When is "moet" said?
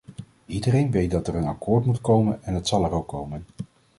1.85-2.01